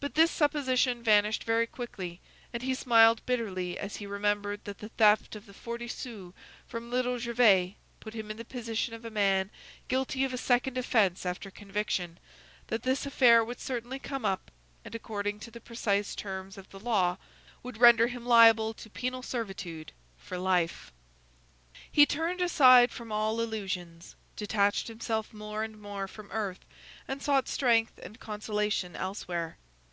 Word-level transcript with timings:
But 0.00 0.14
this 0.14 0.30
supposition 0.30 1.02
vanished 1.02 1.42
very 1.42 1.66
quickly, 1.66 2.20
and 2.52 2.62
he 2.62 2.72
smiled 2.72 3.20
bitterly 3.26 3.76
as 3.76 3.96
he 3.96 4.06
remembered 4.06 4.60
that 4.64 4.78
the 4.78 4.90
theft 4.90 5.34
of 5.34 5.44
the 5.44 5.52
forty 5.52 5.88
sous 5.88 6.34
from 6.68 6.88
little 6.88 7.18
Gervais 7.18 7.74
put 7.98 8.14
him 8.14 8.30
in 8.30 8.36
the 8.36 8.44
position 8.44 8.94
of 8.94 9.04
a 9.04 9.10
man 9.10 9.50
guilty 9.88 10.22
of 10.22 10.32
a 10.32 10.36
second 10.38 10.78
offence 10.78 11.26
after 11.26 11.50
conviction, 11.50 12.20
that 12.68 12.84
this 12.84 13.06
affair 13.06 13.44
would 13.44 13.58
certainly 13.58 13.98
come 13.98 14.24
up, 14.24 14.52
and, 14.84 14.94
according 14.94 15.40
to 15.40 15.50
the 15.50 15.60
precise 15.60 16.14
terms 16.14 16.56
of 16.56 16.70
the 16.70 16.78
law, 16.78 17.16
would 17.64 17.78
render 17.78 18.06
him 18.06 18.24
liable 18.24 18.72
to 18.74 18.88
penal 18.88 19.24
servitude 19.24 19.90
for 20.16 20.38
life. 20.38 20.92
He 21.90 22.06
turned 22.06 22.40
aside 22.40 22.92
from 22.92 23.10
all 23.10 23.40
illusions, 23.40 24.14
detached 24.36 24.86
himself 24.86 25.32
more 25.34 25.64
and 25.64 25.80
more 25.82 26.06
from 26.06 26.30
earth, 26.30 26.64
and 27.08 27.20
sought 27.20 27.48
strength 27.48 27.98
and 28.00 28.20
consolation 28.20 28.94
elsewhere. 28.94 29.58